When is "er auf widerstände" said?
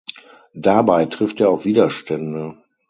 1.41-2.57